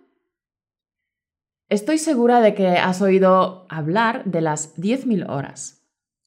Estoy 1.67 1.97
segura 1.97 2.39
de 2.39 2.53
que 2.53 2.69
has 2.69 3.01
oído 3.01 3.65
hablar 3.67 4.23
de 4.23 4.39
las 4.39 4.77
10.000 4.77 5.29
horas. 5.29 5.76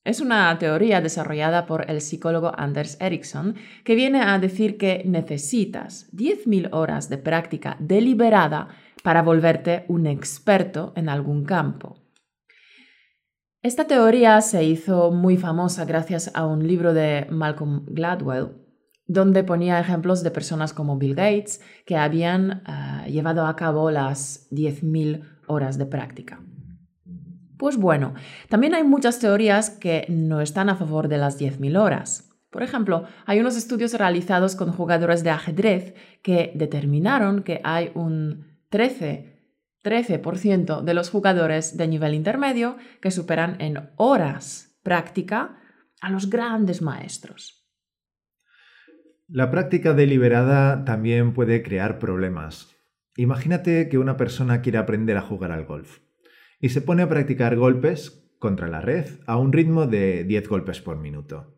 Es 0.02 0.23
una 0.23 0.59
teoría 0.59 1.02
desarrollada 1.02 1.66
por 1.66 1.90
el 1.90 2.00
psicólogo 2.00 2.52
Anders 2.57 2.97
Ericsson 3.00 3.57
que 3.85 3.95
viene 3.95 4.23
a 4.23 4.38
decir 4.38 4.78
que 4.78 5.02
necesitas 5.04 6.11
10.000 6.12 6.71
horas 6.73 7.11
de 7.11 7.19
práctica 7.19 7.76
deliberada 7.80 8.69
para 9.02 9.23
volverte 9.23 9.85
un 9.88 10.07
experto 10.07 10.95
en 10.97 11.11
algún 11.11 11.45
campo. 11.45 11.99
Esta 13.62 13.87
teoría 13.87 14.40
se 14.40 14.64
hizo 14.64 15.11
muy 15.11 15.37
famosa 15.37 15.85
gracias 15.85 16.30
a 16.35 16.47
un 16.47 16.66
libro 16.66 16.95
de 16.95 17.26
Malcolm 17.30 17.85
Gladwell, 17.85 18.52
donde 19.07 19.45
ponía 19.45 19.78
ejemplos 19.78 20.23
de 20.23 20.30
personas 20.30 20.73
como 20.73 20.97
Bill 20.97 21.14
Gates 21.14 21.61
que 21.85 21.99
habían 21.99 22.62
eh, 22.66 23.11
llevado 23.11 23.45
a 23.45 23.54
cabo 23.54 23.90
las 23.90 24.49
10.000 24.50 25.40
horas 25.47 25.76
de 25.76 25.85
práctica. 25.85 26.40
Pues 27.61 27.76
bueno, 27.76 28.14
también 28.49 28.75
hay 28.75 28.85
muchas 28.85 29.19
teorías 29.19 29.69
que 29.69 30.07
no 30.09 30.40
están 30.40 30.71
a 30.71 30.76
favor 30.76 31.09
de 31.09 31.19
las 31.19 31.38
10.000 31.38 31.79
horas. 31.79 32.31
Por 32.49 32.62
ejemplo, 32.62 33.05
hay 33.26 33.38
unos 33.38 33.55
estudios 33.55 33.93
realizados 33.93 34.57
con 34.57 34.73
jugadores 34.73 35.23
de 35.25 35.29
ajedrez 35.29 35.95
que 36.23 36.52
determinaron 36.55 37.43
que 37.43 37.61
hay 37.62 37.90
un 37.95 38.47
13 38.71 39.37
13% 39.85 40.83
de 40.83 40.95
los 40.95 41.11
jugadores 41.11 41.76
de 41.76 41.87
nivel 41.87 42.14
intermedio 42.14 42.79
que 43.02 43.11
superan 43.11 43.61
en 43.61 43.90
horas 43.97 44.79
práctica 44.83 45.59
a 46.00 46.11
los 46.11 46.31
grandes 46.31 46.81
maestros. 46.81 47.67
La 49.29 49.50
práctica 49.50 49.93
deliberada 49.93 50.87
también 50.87 51.35
puede 51.35 51.62
crear 51.62 51.99
problemas. 51.99 52.75
Imagínate 53.17 53.90
que 53.90 53.99
una 53.99 54.17
persona 54.17 54.62
quiere 54.62 54.79
aprender 54.79 55.19
a 55.19 55.23
jugar 55.23 55.52
al 55.52 55.67
golf 55.67 55.99
y 56.61 56.69
se 56.69 56.83
pone 56.83 57.02
a 57.02 57.09
practicar 57.09 57.57
golpes 57.57 58.31
contra 58.38 58.69
la 58.69 58.81
red 58.81 59.07
a 59.26 59.37
un 59.37 59.52
ritmo 59.52 59.87
de 59.87 60.25
10 60.25 60.49
golpes 60.49 60.81
por 60.81 60.99
minuto. 60.99 61.57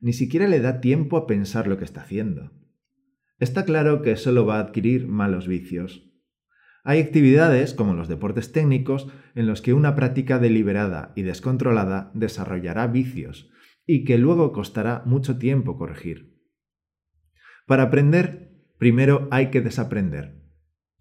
Ni 0.00 0.12
siquiera 0.12 0.46
le 0.48 0.60
da 0.60 0.80
tiempo 0.80 1.16
a 1.16 1.26
pensar 1.26 1.66
lo 1.66 1.78
que 1.78 1.84
está 1.84 2.02
haciendo. 2.02 2.52
Está 3.38 3.64
claro 3.64 4.02
que 4.02 4.16
solo 4.16 4.46
va 4.46 4.56
a 4.56 4.60
adquirir 4.60 5.06
malos 5.06 5.46
vicios 5.46 6.10
hay 6.82 7.00
actividades, 7.00 7.74
como 7.74 7.94
los 7.94 8.08
deportes 8.08 8.52
técnicos, 8.52 9.08
en 9.34 9.46
los 9.46 9.60
que 9.60 9.74
una 9.74 9.94
práctica 9.94 10.38
deliberada 10.38 11.12
y 11.14 11.22
descontrolada 11.22 12.10
desarrollará 12.14 12.86
vicios 12.86 13.50
y 13.86 14.04
que 14.04 14.18
luego 14.18 14.52
costará 14.52 15.02
mucho 15.04 15.38
tiempo 15.38 15.76
corregir. 15.76 16.38
Para 17.66 17.84
aprender, 17.84 18.64
primero 18.78 19.28
hay 19.30 19.50
que 19.50 19.60
desaprender. 19.60 20.40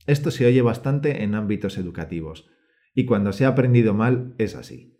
Esto 0.05 0.31
se 0.31 0.45
oye 0.45 0.61
bastante 0.61 1.23
en 1.23 1.35
ámbitos 1.35 1.77
educativos, 1.77 2.49
y 2.93 3.05
cuando 3.05 3.31
se 3.31 3.45
ha 3.45 3.49
aprendido 3.49 3.93
mal 3.93 4.35
es 4.37 4.55
así. 4.55 4.99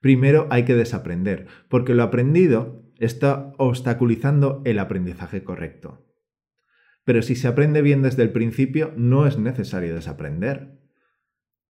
Primero 0.00 0.46
hay 0.50 0.64
que 0.64 0.74
desaprender, 0.74 1.46
porque 1.68 1.94
lo 1.94 2.02
aprendido 2.02 2.82
está 2.98 3.52
obstaculizando 3.58 4.62
el 4.64 4.78
aprendizaje 4.78 5.44
correcto. 5.44 6.06
Pero 7.04 7.22
si 7.22 7.34
se 7.34 7.48
aprende 7.48 7.82
bien 7.82 8.02
desde 8.02 8.22
el 8.22 8.30
principio, 8.30 8.92
no 8.96 9.26
es 9.26 9.38
necesario 9.38 9.94
desaprender. 9.94 10.78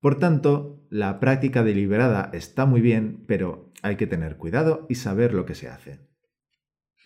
Por 0.00 0.19
tanto, 0.19 0.87
la 0.90 1.21
práctica 1.21 1.62
deliberada 1.62 2.31
está 2.33 2.67
muy 2.67 2.81
bien, 2.81 3.25
pero 3.26 3.73
hay 3.83 3.97
que 3.97 4.07
tener 4.07 4.37
cuidado 4.37 4.87
y 4.88 4.97
saber 4.97 5.35
lo 5.35 5.47
que 5.47 5.55
se 5.55 5.69
hace. 5.69 6.00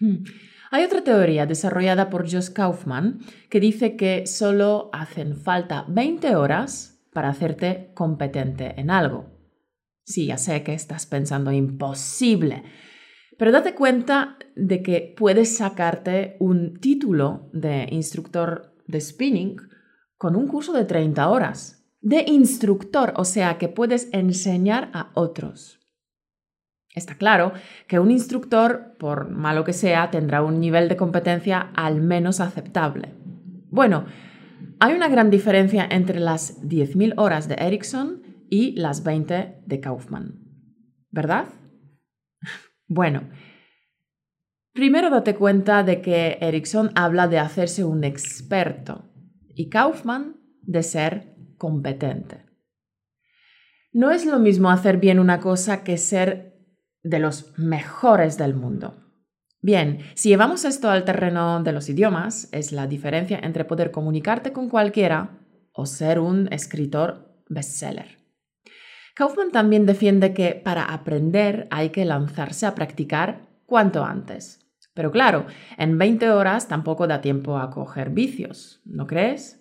Hmm. 0.01 0.25
Hay 0.71 0.85
otra 0.85 1.05
teoría 1.05 1.47
desarrollada 1.47 2.11
por 2.11 2.31
Josh 2.31 2.51
Kaufman 2.51 3.21
que 3.49 3.61
dice 3.61 3.97
que 3.97 4.27
solo 4.27 4.91
hacen 4.93 5.37
falta 5.37 5.85
20 5.89 6.35
horas 6.35 6.94
para 7.15 7.31
hacerte 7.31 7.93
competente 7.95 8.79
en 8.79 8.91
algo. 8.91 9.31
Sí, 10.05 10.27
ya 10.27 10.37
sé 10.37 10.63
que 10.63 10.75
estás 10.75 11.07
pensando 11.07 11.51
imposible, 11.51 12.63
pero 13.39 13.53
date 13.53 13.75
cuenta 13.75 14.37
de 14.55 14.83
que 14.83 15.15
puedes 15.17 15.57
sacarte 15.57 16.37
un 16.41 16.79
título 16.79 17.49
de 17.55 17.89
instructor 17.91 18.75
de 18.87 19.01
spinning 19.01 19.57
con 20.19 20.37
un 20.37 20.47
curso 20.47 20.73
de 20.73 20.85
30 20.85 21.29
horas. 21.29 21.81
De 22.01 22.25
instructor, 22.27 23.15
o 23.17 23.25
sea 23.25 23.57
que 23.57 23.69
puedes 23.69 24.09
enseñar 24.13 24.91
a 24.93 25.11
otros. 25.15 25.81
Está 26.95 27.17
claro 27.17 27.53
que 27.89 27.99
un 27.99 28.11
instructor, 28.11 28.95
por 28.99 29.31
malo 29.31 29.65
que 29.65 29.73
sea, 29.73 30.11
tendrá 30.11 30.43
un 30.43 30.61
nivel 30.61 30.89
de 30.89 30.97
competencia 30.97 31.71
al 31.75 32.01
menos 32.01 32.41
aceptable. 32.41 33.15
Bueno, 33.71 34.05
hay 34.81 34.95
una 34.95 35.09
gran 35.09 35.31
diferencia 35.31 35.87
entre 35.91 36.21
las 36.21 36.63
10.000 36.63 37.15
horas 37.17 37.49
de 37.49 37.55
Ericsson 37.55 38.23
y 38.51 38.73
las 38.77 39.03
20 39.03 39.63
de 39.65 39.81
Kaufman. 39.81 40.41
¿Verdad? 41.11 41.49
Bueno, 42.87 43.31
primero 44.75 45.09
date 45.09 45.35
cuenta 45.35 45.83
de 45.83 46.03
que 46.03 46.37
Erickson 46.43 46.91
habla 46.95 47.29
de 47.29 47.39
hacerse 47.39 47.83
un 47.83 48.05
experto 48.05 49.11
y 49.55 49.71
Kaufman 49.71 50.37
de 50.61 50.83
ser 50.83 51.35
competente. 51.57 52.45
No 53.91 54.11
es 54.11 54.27
lo 54.27 54.39
mismo 54.39 54.71
hacer 54.71 54.99
bien 54.99 55.19
una 55.19 55.41
cosa 55.41 55.83
que 55.83 55.97
ser 55.97 56.55
de 57.03 57.19
los 57.21 57.59
mejores 57.59 58.37
del 58.37 58.55
mundo. 58.55 59.04
Bien, 59.65 60.01
si 60.13 60.29
llevamos 60.29 60.67
esto 60.67 60.91
al 60.91 61.07
terreno 61.07 61.63
de 61.63 61.73
los 61.73 61.89
idiomas, 61.89 62.51
es 62.53 62.71
la 62.71 62.87
diferencia 62.87 63.41
entre 63.43 63.65
poder 63.65 63.91
comunicarte 63.91 64.53
con 64.53 64.69
cualquiera 64.69 65.39
o 65.73 65.87
ser 65.87 66.19
un 66.19 66.53
escritor 66.53 67.35
bestseller. 67.49 68.19
Kaufman 69.15 69.53
también 69.53 69.87
defiende 69.87 70.35
que 70.35 70.55
para 70.55 70.85
aprender 70.85 71.67
hay 71.71 71.89
que 71.89 72.05
lanzarse 72.05 72.67
a 72.67 72.75
practicar 72.75 73.49
cuanto 73.65 74.05
antes. 74.05 74.71
Pero 74.93 75.11
claro, 75.11 75.47
en 75.79 75.97
20 75.97 76.29
horas 76.29 76.69
tampoco 76.69 77.07
da 77.07 77.23
tiempo 77.23 77.57
a 77.57 77.71
coger 77.71 78.11
vicios, 78.11 78.83
¿no 78.85 79.07
crees? 79.07 79.61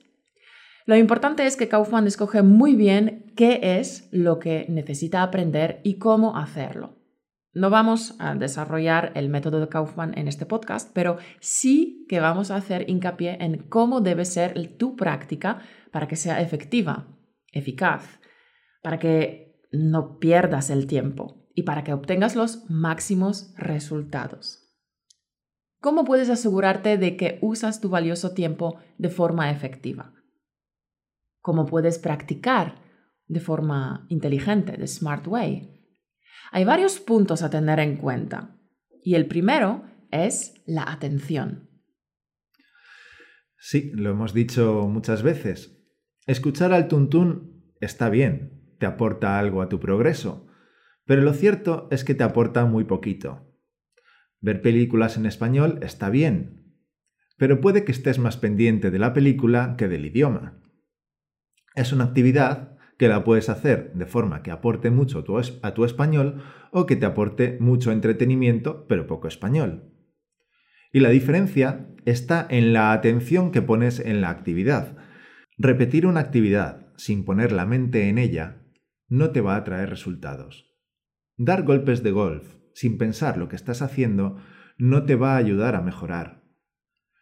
Lo 0.85 0.97
importante 0.97 1.45
es 1.45 1.55
que 1.55 1.69
Kaufman 1.69 2.07
escoge 2.07 2.41
muy 2.41 2.75
bien 2.75 3.31
qué 3.37 3.79
es 3.79 4.09
lo 4.11 4.37
que 4.39 4.65
necesita 4.67 5.23
aprender 5.23 5.79
y 5.83 5.93
cómo 5.93 6.35
hacerlo. 6.35 7.02
No 7.53 7.69
vamos 7.69 8.15
a 8.19 8.33
desarrollar 8.33 9.11
el 9.15 9.29
método 9.29 9.59
de 9.59 9.69
Kaufman 9.69 10.17
en 10.17 10.27
este 10.27 10.45
podcast, 10.45 10.89
pero 10.93 11.17
sí 11.39 12.05
que 12.09 12.19
vamos 12.19 12.49
a 12.49 12.55
hacer 12.55 12.89
hincapié 12.89 13.37
en 13.39 13.67
cómo 13.69 14.01
debe 14.01 14.25
ser 14.25 14.75
tu 14.77 14.95
práctica 14.95 15.61
para 15.91 16.07
que 16.07 16.15
sea 16.15 16.41
efectiva, 16.41 17.07
eficaz 17.51 18.19
para 18.83 18.99
que 18.99 19.61
no 19.71 20.19
pierdas 20.19 20.69
el 20.69 20.85
tiempo 20.85 21.47
y 21.55 21.63
para 21.63 21.83
que 21.83 21.93
obtengas 21.93 22.35
los 22.35 22.69
máximos 22.69 23.53
resultados. 23.57 24.59
¿Cómo 25.79 26.05
puedes 26.05 26.29
asegurarte 26.29 26.97
de 26.97 27.17
que 27.17 27.39
usas 27.41 27.81
tu 27.81 27.89
valioso 27.89 28.33
tiempo 28.33 28.77
de 28.97 29.09
forma 29.09 29.49
efectiva? 29.49 30.13
¿Cómo 31.41 31.65
puedes 31.65 31.97
practicar 31.97 32.81
de 33.27 33.39
forma 33.39 34.05
inteligente, 34.09 34.77
de 34.77 34.87
smart 34.87 35.27
way? 35.27 35.82
Hay 36.55 36.65
varios 36.65 36.99
puntos 36.99 37.41
a 37.41 37.49
tener 37.49 37.79
en 37.79 37.97
cuenta 37.97 38.55
y 39.03 39.15
el 39.15 39.25
primero 39.25 39.85
es 40.11 40.53
la 40.67 40.83
atención. 40.83 41.67
Sí, 43.57 43.91
lo 43.95 44.11
hemos 44.11 44.35
dicho 44.35 44.87
muchas 44.87 45.23
veces. 45.23 45.83
Escuchar 46.27 46.71
al 46.71 46.87
tuntún 46.87 47.73
está 47.81 48.07
bien, 48.09 48.75
te 48.77 48.85
aporta 48.85 49.39
algo 49.39 49.63
a 49.63 49.67
tu 49.67 49.79
progreso, 49.79 50.45
pero 51.05 51.23
lo 51.23 51.33
cierto 51.33 51.87
es 51.89 52.03
que 52.03 52.13
te 52.13 52.23
aporta 52.23 52.65
muy 52.65 52.83
poquito. 52.83 53.51
Ver 54.39 54.61
películas 54.61 55.17
en 55.17 55.25
español 55.25 55.79
está 55.81 56.11
bien, 56.11 56.77
pero 57.35 57.61
puede 57.61 57.83
que 57.83 57.91
estés 57.91 58.19
más 58.19 58.37
pendiente 58.37 58.91
de 58.91 58.99
la 58.99 59.11
película 59.13 59.73
que 59.75 59.87
del 59.87 60.05
idioma. 60.05 60.61
Es 61.73 61.93
una 61.93 62.03
actividad 62.03 62.72
que 62.97 63.07
la 63.07 63.23
puedes 63.23 63.49
hacer 63.49 63.91
de 63.93 64.05
forma 64.05 64.43
que 64.43 64.51
aporte 64.51 64.89
mucho 64.89 65.23
a 65.61 65.73
tu 65.73 65.85
español 65.85 66.43
o 66.71 66.85
que 66.85 66.95
te 66.95 67.05
aporte 67.05 67.57
mucho 67.59 67.91
entretenimiento 67.91 68.85
pero 68.87 69.07
poco 69.07 69.27
español. 69.27 69.91
Y 70.91 70.99
la 70.99 71.09
diferencia 71.09 71.87
está 72.05 72.45
en 72.49 72.73
la 72.73 72.91
atención 72.91 73.51
que 73.51 73.61
pones 73.61 73.99
en 73.99 74.21
la 74.21 74.29
actividad. 74.29 74.97
Repetir 75.57 76.05
una 76.05 76.19
actividad 76.19 76.87
sin 76.97 77.25
poner 77.25 77.51
la 77.51 77.65
mente 77.65 78.09
en 78.09 78.17
ella 78.17 78.61
no 79.07 79.31
te 79.31 79.41
va 79.41 79.55
a 79.55 79.63
traer 79.63 79.89
resultados. 79.89 80.71
Dar 81.37 81.63
golpes 81.63 82.03
de 82.03 82.11
golf 82.11 82.55
sin 82.73 82.97
pensar 82.97 83.37
lo 83.37 83.49
que 83.49 83.55
estás 83.55 83.81
haciendo 83.81 84.37
no 84.77 85.05
te 85.05 85.15
va 85.15 85.33
a 85.33 85.37
ayudar 85.37 85.75
a 85.75 85.81
mejorar. 85.81 86.43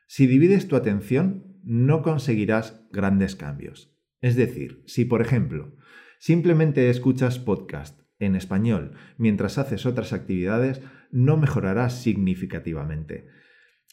Si 0.07 0.27
divides 0.27 0.67
tu 0.67 0.75
atención, 0.75 1.59
no 1.63 2.01
conseguirás 2.01 2.85
grandes 2.91 3.35
cambios. 3.35 3.97
Es 4.21 4.35
decir, 4.35 4.83
si 4.85 5.05
por 5.05 5.21
ejemplo, 5.21 5.75
simplemente 6.19 6.89
escuchas 6.89 7.39
podcast 7.39 7.99
en 8.19 8.35
español 8.35 8.93
mientras 9.17 9.57
haces 9.57 9.85
otras 9.85 10.13
actividades, 10.13 10.81
no 11.11 11.37
mejorarás 11.37 12.01
significativamente. 12.01 13.27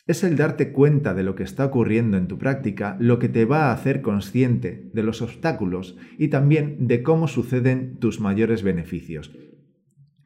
Es 0.06 0.24
el 0.24 0.36
darte 0.36 0.72
cuenta 0.72 1.14
de 1.14 1.22
lo 1.22 1.34
que 1.34 1.42
está 1.42 1.64
ocurriendo 1.64 2.16
en 2.16 2.28
tu 2.28 2.38
práctica 2.38 2.96
lo 3.00 3.18
que 3.18 3.28
te 3.28 3.44
va 3.44 3.66
a 3.66 3.72
hacer 3.72 4.00
consciente 4.00 4.90
de 4.94 5.02
los 5.02 5.20
obstáculos 5.20 5.96
y 6.18 6.28
también 6.28 6.86
de 6.86 7.02
cómo 7.02 7.28
suceden 7.28 7.98
tus 7.98 8.20
mayores 8.20 8.62
beneficios. 8.62 9.34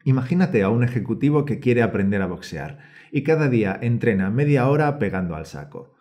Imagínate 0.05 0.63
a 0.63 0.69
un 0.69 0.83
ejecutivo 0.83 1.45
que 1.45 1.59
quiere 1.59 1.81
aprender 1.81 2.21
a 2.21 2.27
boxear 2.27 2.79
y 3.11 3.23
cada 3.23 3.49
día 3.49 3.77
entrena 3.81 4.29
media 4.29 4.67
hora 4.67 4.99
pegando 4.99 5.35
al 5.35 5.45
saco. 5.45 5.95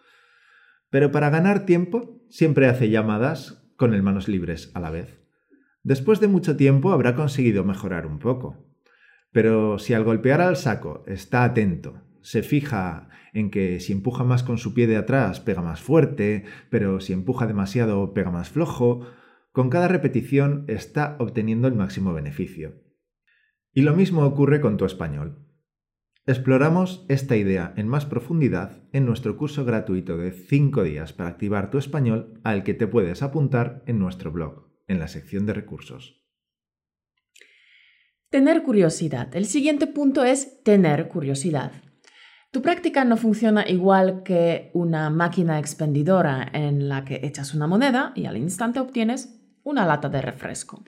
Pero 0.91 1.11
para 1.11 1.31
ganar 1.31 1.67
tiempo 1.67 2.21
siempre 2.29 2.67
hace 2.67 2.91
llamadas 2.91 3.62
con 3.77 3.95
el 3.95 4.03
manos 4.03 4.29
libres 4.29 4.71
a 4.75 4.81
la 4.81 4.91
vez. 4.91 5.21
Después 5.83 6.21
de 6.21 6.29
mucho 6.29 6.57
tiempo 6.57 6.93
habrá 6.93 7.15
conseguido 7.15 7.65
mejorar 7.65 8.07
un 8.07 8.19
poco. 8.19 8.65
Pero 9.33 9.79
si 9.79 9.95
al 9.95 10.05
golpear 10.05 10.41
al 10.41 10.57
saco 10.57 11.05
está 11.07 11.45
atento, 11.45 12.03
se 12.21 12.43
fija 12.43 13.09
en 13.33 13.51
que 13.51 13.81
si 13.81 13.93
empuja 13.93 14.25
más 14.25 14.43
con 14.43 14.59
su 14.59 14.75
pie 14.75 14.87
de 14.87 14.97
atrás 14.97 15.41
pega 15.41 15.63
más 15.63 15.81
fuerte, 15.81 16.45
pero 16.71 17.01
si 17.01 17.13
empuja 17.13 17.47
demasiado 17.47 18.13
pega 18.15 18.31
más 18.31 18.51
flojo, 18.51 19.07
Con 19.53 19.69
cada 19.69 19.87
repetición 19.87 20.65
está 20.67 21.17
obteniendo 21.19 21.69
el 21.69 21.75
máximo 21.75 22.15
beneficio. 22.15 22.83
Y 23.75 23.83
lo 23.83 23.95
mismo 23.95 24.25
ocurre 24.25 24.63
con 24.63 24.79
tu 24.79 24.87
español. 24.87 25.47
Exploramos 26.25 27.05
esta 27.09 27.37
idea 27.37 27.75
en 27.77 27.89
más 27.89 28.07
profundidad 28.07 28.85
en 28.93 29.07
nuestro 29.07 29.37
curso 29.37 29.65
gratuito 29.65 30.17
de 30.17 30.31
5 30.31 30.85
días 30.85 31.13
para 31.13 31.31
activar 31.31 31.69
tu 31.69 31.79
español 31.79 32.41
al 32.45 32.63
que 32.63 32.75
te 32.75 32.87
puedes 32.87 33.25
apuntar 33.25 33.83
en 33.87 33.99
nuestro 33.99 34.31
blog, 34.31 34.69
en 34.87 35.01
la 35.01 35.09
sección 35.09 35.47
de 35.47 35.55
recursos. 35.55 36.23
Tener 38.31 38.63
curiosidad. 38.63 39.35
El 39.35 39.47
siguiente 39.47 39.89
punto 39.89 40.23
es 40.23 40.63
tener 40.63 41.09
curiosidad. 41.09 41.73
Tu 42.53 42.63
práctica 42.63 43.05
no 43.05 43.17
funciona 43.17 43.69
igual 43.69 44.23
que 44.23 44.71
una 44.75 45.11
máquina 45.11 45.59
expendidora 45.59 46.49
en 46.53 46.89
la 46.89 47.05
que 47.05 47.19
echas 47.25 47.53
una 47.53 47.67
moneda 47.67 48.13
y 48.15 48.27
al 48.27 48.37
instante 48.37 48.79
obtienes 48.79 49.43
una 49.65 49.87
lata 49.87 50.09
de 50.09 50.23
refresco. 50.23 50.85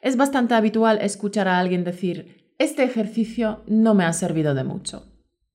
Es 0.00 0.16
bastante 0.16 0.54
habitual 0.54 1.00
escuchar 1.02 1.48
a 1.48 1.58
alguien 1.58 1.84
decir, 1.84 2.39
este 2.60 2.84
ejercicio 2.84 3.62
no 3.66 3.94
me 3.94 4.04
ha 4.04 4.12
servido 4.12 4.54
de 4.54 4.64
mucho. 4.64 5.10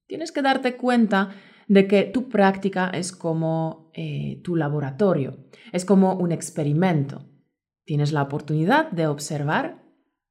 Tienes 0.08 0.32
que 0.32 0.42
darte 0.42 0.76
cuenta 0.76 1.36
de 1.68 1.88
que 1.88 2.04
tu 2.04 2.30
práctica 2.30 2.90
es 2.90 3.12
como 3.12 3.92
eh, 3.94 4.42
tu 4.44 4.56
laboratorio, 4.56 5.38
es 5.72 5.86
como 5.86 6.16
un 6.16 6.32
experimento. 6.32 7.30
Tienes 7.86 8.12
la 8.12 8.24
oportunidad 8.24 8.90
de 8.90 9.06
observar 9.06 9.84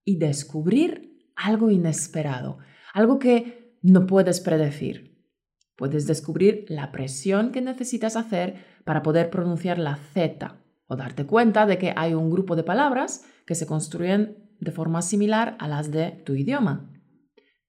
y 0.04 0.18
descubrir 0.18 1.30
algo 1.36 1.70
inesperado, 1.70 2.58
algo 2.92 3.20
que 3.20 3.78
no 3.80 4.06
puedes 4.06 4.40
predecir. 4.40 5.28
Puedes 5.76 6.08
descubrir 6.08 6.64
la 6.68 6.90
presión 6.90 7.52
que 7.52 7.62
necesitas 7.62 8.16
hacer 8.16 8.64
para 8.84 9.04
poder 9.04 9.30
pronunciar 9.30 9.78
la 9.78 9.94
Z 9.94 10.60
o 10.86 10.96
darte 10.96 11.24
cuenta 11.24 11.66
de 11.66 11.78
que 11.78 11.94
hay 11.96 12.14
un 12.14 12.30
grupo 12.30 12.56
de 12.56 12.64
palabras 12.64 13.24
que 13.46 13.54
se 13.54 13.64
construyen 13.64 14.43
de 14.64 14.72
forma 14.72 15.02
similar 15.02 15.56
a 15.60 15.68
las 15.68 15.92
de 15.92 16.10
tu 16.24 16.34
idioma. 16.34 16.90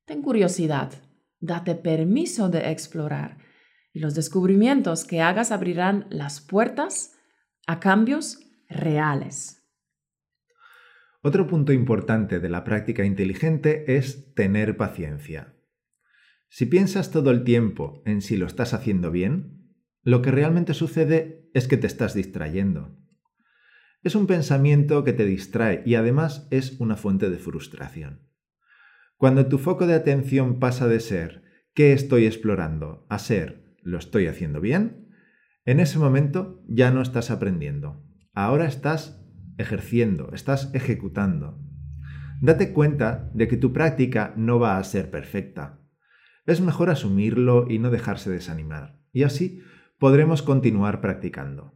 Ten 0.06 0.22
curiosidad, 0.22 0.94
date 1.40 1.76
permiso 1.76 2.50
de 2.50 2.72
explorar 2.72 3.38
y 3.94 4.00
los 4.00 4.16
descubrimientos 4.16 5.04
que 5.04 5.22
hagas 5.22 5.52
abrirán 5.52 6.08
las 6.10 6.42
puertas 6.42 7.18
a 7.68 7.80
cambios 7.80 8.40
reales. 8.70 9.62
Otro 11.22 11.48
punto 11.48 11.74
importante 11.74 12.40
de 12.40 12.50
la 12.50 12.64
práctica 12.64 13.04
inteligente 13.04 13.98
es 13.98 14.34
tener 14.34 14.78
paciencia. 14.78 15.54
Si 16.50 16.66
piensas 16.66 17.12
todo 17.12 17.32
el 17.32 17.44
tiempo 17.44 18.04
en 18.06 18.22
si 18.22 18.38
lo 18.38 18.46
estás 18.46 18.74
haciendo 18.74 19.12
bien, 19.12 19.76
lo 20.02 20.22
que 20.22 20.32
realmente 20.32 20.74
sucede 20.74 21.50
es 21.54 21.68
que 21.68 21.78
te 21.78 21.88
estás 21.88 22.14
distrayendo. 22.14 22.96
Es 24.06 24.14
un 24.14 24.28
pensamiento 24.28 25.04
que 25.04 25.14
te 25.14 25.26
distrae 25.26 25.82
y 25.84 25.96
además 25.96 26.48
es 26.52 26.80
una 26.80 26.96
fuente 26.96 27.32
de 27.32 27.40
frustración. 27.40 28.22
Cuando 29.18 29.48
tu 29.48 29.58
foco 29.58 29.88
de 29.88 29.96
atención 29.96 30.60
pasa 30.60 30.88
de 30.88 31.00
ser 31.00 31.42
¿qué 31.74 31.92
estoy 31.92 32.28
explorando? 32.28 33.08
a 33.10 33.18
ser 33.18 33.76
¿lo 33.82 33.98
estoy 33.98 34.28
haciendo 34.28 34.62
bien? 34.62 35.10
En 35.66 35.80
ese 35.80 35.98
momento 35.98 36.64
ya 36.68 36.92
no 36.92 37.02
estás 37.02 37.32
aprendiendo. 37.32 38.06
Ahora 38.36 38.68
estás 38.68 39.26
ejerciendo, 39.58 40.30
estás 40.34 40.70
ejecutando. 40.76 41.60
Date 42.42 42.74
cuenta 42.74 43.32
de 43.34 43.48
que 43.48 43.58
tu 43.58 43.74
práctica 43.74 44.36
no 44.38 44.60
va 44.60 44.78
a 44.78 44.84
ser 44.84 45.10
perfecta. 45.10 45.80
Es 46.46 46.62
mejor 46.62 46.92
asumirlo 46.92 47.66
y 47.68 47.80
no 47.80 47.90
dejarse 47.90 48.30
desanimar, 48.30 49.00
y 49.12 49.24
así 49.24 49.64
podremos 49.98 50.44
continuar 50.44 51.02
practicando. 51.02 51.74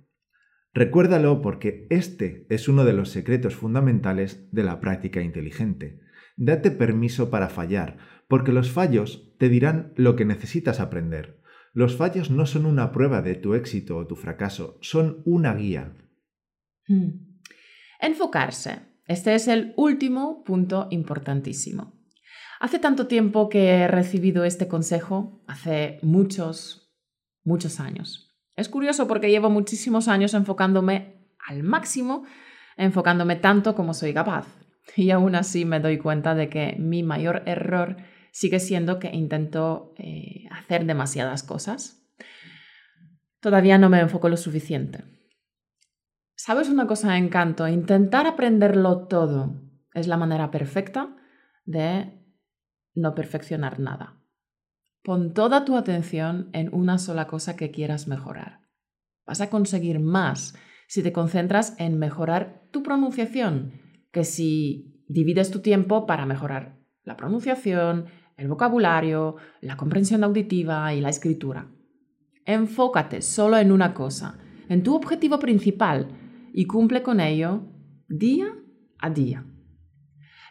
Recuérdalo 0.74 1.42
porque 1.42 1.88
este 1.90 2.46
es 2.50 2.68
uno 2.68 2.86
de 2.86 2.94
los 2.94 3.10
secretos 3.10 3.56
fundamentales 3.56 4.48
de 4.52 4.64
la 4.64 4.80
práctica 4.80 5.22
inteligente. 5.22 6.00
Date 6.38 6.72
permiso 6.72 7.30
para 7.30 7.50
fallar, 7.50 7.98
porque 8.28 8.52
los 8.52 8.72
fallos 8.72 9.34
te 9.40 9.50
dirán 9.50 9.94
lo 9.96 10.16
que 10.16 10.26
necesitas 10.26 10.80
aprender. 10.80 11.42
Los 11.74 11.96
fallos 11.96 12.30
no 12.30 12.46
son 12.46 12.66
una 12.66 12.92
prueba 12.92 13.22
de 13.22 13.36
tu 13.36 13.56
éxito 13.56 13.98
o 13.98 14.08
tu 14.08 14.16
fracaso, 14.16 14.78
son 14.82 15.22
una 15.26 15.54
guía. 15.56 15.96
Hmm. 16.88 17.40
Enfocarse. 18.00 18.80
Este 19.06 19.34
es 19.34 19.48
el 19.48 19.74
último 19.76 20.44
punto 20.44 20.88
importantísimo. 20.92 22.00
Hace 22.60 22.78
tanto 22.78 23.08
tiempo 23.08 23.50
que 23.50 23.70
he 23.70 23.88
recibido 23.88 24.44
este 24.44 24.68
consejo, 24.68 25.44
hace 25.48 25.98
muchos, 26.04 26.94
muchos 27.44 27.80
años. 27.80 28.29
Es 28.60 28.68
curioso 28.68 29.08
porque 29.08 29.30
llevo 29.32 29.50
muchísimos 29.50 30.10
años 30.10 30.34
enfocándome 30.34 31.30
al 31.48 31.64
máximo, 31.64 32.26
enfocándome 32.76 33.38
tanto 33.38 33.74
como 33.74 33.94
soy 33.94 34.14
capaz. 34.14 34.48
Y 34.98 35.12
aún 35.12 35.36
así 35.36 35.64
me 35.64 35.80
doy 35.80 35.98
cuenta 35.98 36.36
de 36.36 36.50
que 36.50 36.76
mi 36.78 37.02
mayor 37.02 37.44
error 37.46 37.96
sigue 38.34 38.60
siendo 38.60 39.00
que 39.00 39.16
intento 39.16 39.94
eh, 39.98 40.44
hacer 40.52 40.86
demasiadas 40.86 41.44
cosas. 41.44 42.06
Todavía 43.40 43.78
no 43.78 43.88
me 43.88 44.02
enfoco 44.02 44.28
lo 44.28 44.36
suficiente. 44.36 45.06
¿Sabes 46.36 46.68
una 46.68 46.86
cosa 46.86 47.18
encanto? 47.18 47.66
Intentar 47.66 48.28
aprenderlo 48.28 49.08
todo 49.08 49.56
es 49.94 50.08
la 50.08 50.18
manera 50.18 50.52
perfecta 50.52 51.16
de 51.64 52.12
no 52.94 53.16
perfeccionar 53.16 53.80
nada. 53.80 54.19
Pon 55.04 55.34
toda 55.34 55.66
tu 55.66 55.78
atención 55.78 56.50
en 56.54 56.74
una 56.74 56.98
sola 56.98 57.28
cosa 57.28 57.56
que 57.56 57.72
quieras 57.72 58.08
mejorar. 58.08 58.62
Vas 59.26 59.42
a 59.42 59.50
conseguir 59.50 60.00
más 60.00 60.56
si 60.88 61.04
te 61.04 61.14
concentras 61.14 61.76
en 61.80 62.00
mejorar 62.00 62.68
tu 62.72 62.84
pronunciación 62.84 63.74
que 64.12 64.24
si 64.24 65.04
divides 65.08 65.52
tu 65.52 65.60
tiempo 65.60 66.06
para 66.06 66.26
mejorar 66.26 66.80
la 67.04 67.16
pronunciación, 67.16 68.06
el 68.38 68.48
vocabulario, 68.48 69.36
la 69.62 69.78
comprensión 69.78 70.24
auditiva 70.24 70.94
y 70.94 71.02
la 71.02 71.10
escritura. 71.10 71.70
Enfócate 72.46 73.22
solo 73.22 73.58
en 73.58 73.72
una 73.72 73.94
cosa, 73.94 74.38
en 74.70 74.84
tu 74.84 74.96
objetivo 74.96 75.40
principal 75.40 76.08
y 76.54 76.66
cumple 76.66 77.04
con 77.04 77.20
ello 77.20 77.62
día 78.08 78.48
a 79.00 79.10
día. 79.10 79.46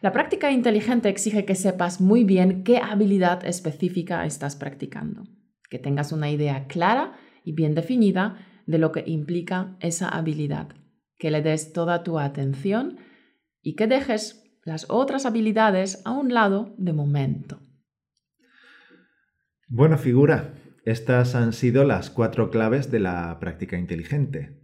La 0.00 0.12
práctica 0.12 0.52
inteligente 0.52 1.08
exige 1.08 1.44
que 1.44 1.56
sepas 1.56 2.00
muy 2.00 2.22
bien 2.22 2.62
qué 2.62 2.78
habilidad 2.78 3.44
específica 3.44 4.24
estás 4.24 4.54
practicando, 4.54 5.24
que 5.68 5.78
tengas 5.78 6.12
una 6.12 6.30
idea 6.30 6.66
clara 6.68 7.18
y 7.44 7.52
bien 7.52 7.74
definida 7.74 8.46
de 8.66 8.78
lo 8.78 8.92
que 8.92 9.02
implica 9.06 9.76
esa 9.80 10.08
habilidad, 10.08 10.68
que 11.18 11.30
le 11.30 11.42
des 11.42 11.72
toda 11.72 12.04
tu 12.04 12.18
atención 12.18 12.98
y 13.60 13.74
que 13.74 13.86
dejes 13.88 14.44
las 14.64 14.86
otras 14.88 15.26
habilidades 15.26 16.00
a 16.04 16.12
un 16.12 16.32
lado 16.32 16.74
de 16.78 16.92
momento. 16.92 17.60
Bueno, 19.66 19.98
figura, 19.98 20.54
estas 20.84 21.34
han 21.34 21.52
sido 21.52 21.84
las 21.84 22.08
cuatro 22.08 22.50
claves 22.50 22.90
de 22.90 23.00
la 23.00 23.36
práctica 23.40 23.76
inteligente. 23.76 24.62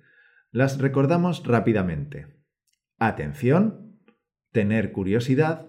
Las 0.51 0.79
recordamos 0.79 1.45
rápidamente. 1.45 2.27
Atención, 2.99 3.84
tener 4.55 4.93
curiosidad, 4.93 5.67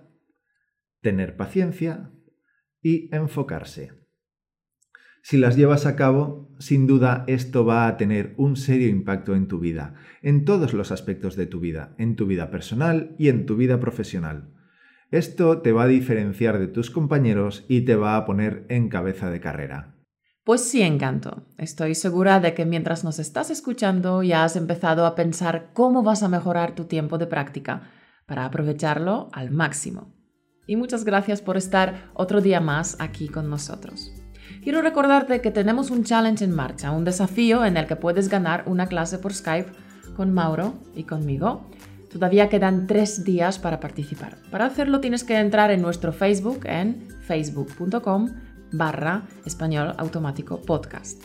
tener 1.01 1.35
paciencia 1.35 2.11
y 2.83 3.13
enfocarse. 3.13 3.93
Si 5.23 5.37
las 5.37 5.57
llevas 5.57 5.87
a 5.87 5.95
cabo, 5.95 6.55
sin 6.59 6.85
duda 6.85 7.23
esto 7.25 7.65
va 7.65 7.87
a 7.87 7.97
tener 7.97 8.35
un 8.37 8.55
serio 8.55 8.87
impacto 8.87 9.33
en 9.33 9.47
tu 9.47 9.59
vida, 9.59 9.95
en 10.21 10.45
todos 10.45 10.73
los 10.73 10.91
aspectos 10.91 11.35
de 11.35 11.47
tu 11.47 11.59
vida, 11.59 11.95
en 11.97 12.15
tu 12.15 12.27
vida 12.27 12.51
personal 12.51 13.15
y 13.17 13.29
en 13.29 13.47
tu 13.47 13.55
vida 13.55 13.79
profesional. 13.79 14.53
Esto 15.09 15.63
te 15.63 15.71
va 15.71 15.83
a 15.83 15.87
diferenciar 15.87 16.59
de 16.59 16.67
tus 16.67 16.91
compañeros 16.91 17.65
y 17.67 17.81
te 17.81 17.95
va 17.95 18.15
a 18.17 18.25
poner 18.25 18.67
en 18.69 18.89
cabeza 18.89 19.31
de 19.31 19.39
carrera. 19.39 19.95
Pues 20.43 20.61
sí, 20.61 20.83
encanto. 20.83 21.47
Estoy 21.57 21.95
segura 21.95 22.39
de 22.39 22.53
que 22.53 22.65
mientras 22.65 23.03
nos 23.03 23.17
estás 23.17 23.49
escuchando 23.49 24.21
ya 24.21 24.43
has 24.43 24.55
empezado 24.55 25.07
a 25.07 25.15
pensar 25.15 25.71
cómo 25.73 26.03
vas 26.03 26.21
a 26.21 26.29
mejorar 26.29 26.75
tu 26.75 26.83
tiempo 26.83 27.17
de 27.17 27.25
práctica 27.25 27.89
para 28.25 28.45
aprovecharlo 28.45 29.29
al 29.33 29.51
máximo. 29.51 30.13
Y 30.67 30.75
muchas 30.75 31.03
gracias 31.05 31.41
por 31.41 31.57
estar 31.57 32.09
otro 32.13 32.41
día 32.41 32.59
más 32.59 32.97
aquí 32.99 33.27
con 33.27 33.49
nosotros. 33.49 34.11
Quiero 34.63 34.81
recordarte 34.81 35.41
que 35.41 35.51
tenemos 35.51 35.91
un 35.91 36.03
challenge 36.03 36.43
en 36.43 36.51
marcha, 36.51 36.91
un 36.91 37.03
desafío 37.05 37.65
en 37.65 37.77
el 37.77 37.87
que 37.87 37.95
puedes 37.95 38.29
ganar 38.29 38.63
una 38.65 38.87
clase 38.87 39.19
por 39.19 39.33
Skype 39.33 39.71
con 40.15 40.33
Mauro 40.33 40.73
y 40.95 41.03
conmigo. 41.03 41.69
Todavía 42.11 42.49
quedan 42.49 42.87
tres 42.87 43.23
días 43.23 43.59
para 43.59 43.79
participar. 43.79 44.37
Para 44.49 44.65
hacerlo 44.65 45.01
tienes 45.01 45.23
que 45.23 45.37
entrar 45.37 45.69
en 45.71 45.81
nuestro 45.81 46.13
Facebook 46.13 46.61
en 46.65 47.07
facebook.com 47.27 48.29
barra 48.71 49.23
español 49.45 49.93
automático 49.97 50.61
podcast. 50.61 51.21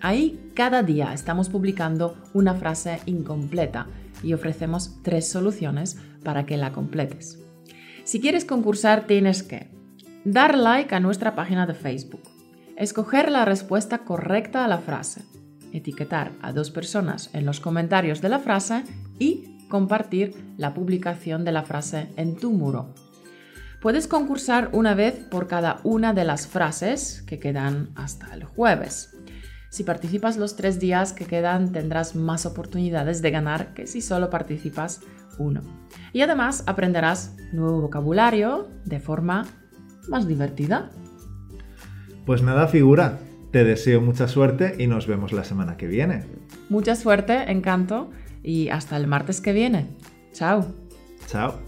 Ahí 0.00 0.52
cada 0.54 0.82
día 0.82 1.12
estamos 1.12 1.48
publicando 1.48 2.16
una 2.32 2.54
frase 2.54 3.00
incompleta 3.06 3.86
y 4.22 4.34
ofrecemos 4.34 5.02
tres 5.02 5.28
soluciones 5.28 5.98
para 6.24 6.46
que 6.46 6.56
la 6.56 6.72
completes. 6.72 7.38
Si 8.04 8.20
quieres 8.20 8.44
concursar 8.44 9.06
tienes 9.06 9.42
que 9.42 9.70
dar 10.24 10.56
like 10.56 10.94
a 10.94 11.00
nuestra 11.00 11.34
página 11.34 11.66
de 11.66 11.74
Facebook, 11.74 12.22
escoger 12.76 13.30
la 13.30 13.44
respuesta 13.44 13.98
correcta 13.98 14.64
a 14.64 14.68
la 14.68 14.78
frase, 14.78 15.22
etiquetar 15.72 16.32
a 16.40 16.52
dos 16.52 16.70
personas 16.70 17.30
en 17.32 17.44
los 17.44 17.60
comentarios 17.60 18.20
de 18.20 18.28
la 18.28 18.38
frase 18.38 18.84
y 19.18 19.58
compartir 19.68 20.34
la 20.56 20.74
publicación 20.74 21.44
de 21.44 21.52
la 21.52 21.62
frase 21.62 22.08
en 22.16 22.36
tu 22.36 22.50
muro. 22.52 22.94
Puedes 23.80 24.08
concursar 24.08 24.70
una 24.72 24.94
vez 24.94 25.14
por 25.30 25.46
cada 25.46 25.80
una 25.84 26.12
de 26.12 26.24
las 26.24 26.46
frases 26.48 27.22
que 27.26 27.38
quedan 27.38 27.90
hasta 27.94 28.34
el 28.34 28.44
jueves. 28.44 29.14
Si 29.70 29.84
participas 29.84 30.36
los 30.36 30.56
tres 30.56 30.80
días 30.80 31.12
que 31.12 31.26
quedan 31.26 31.72
tendrás 31.72 32.16
más 32.16 32.46
oportunidades 32.46 33.22
de 33.22 33.30
ganar 33.30 33.74
que 33.74 33.86
si 33.86 34.00
solo 34.00 34.30
participas 34.30 35.00
uno. 35.38 35.60
Y 36.12 36.22
además 36.22 36.64
aprenderás 36.66 37.36
nuevo 37.52 37.80
vocabulario 37.80 38.68
de 38.84 39.00
forma 39.00 39.46
más 40.08 40.26
divertida. 40.26 40.90
Pues 42.26 42.42
nada, 42.42 42.68
figura. 42.68 43.18
Te 43.52 43.64
deseo 43.64 44.00
mucha 44.00 44.28
suerte 44.28 44.74
y 44.78 44.86
nos 44.86 45.06
vemos 45.06 45.32
la 45.32 45.44
semana 45.44 45.76
que 45.76 45.86
viene. 45.86 46.26
Mucha 46.68 46.94
suerte, 46.94 47.50
encanto 47.50 48.10
y 48.42 48.68
hasta 48.68 48.96
el 48.96 49.06
martes 49.06 49.40
que 49.40 49.52
viene. 49.52 49.96
Chao. 50.32 50.66
Chao. 51.26 51.67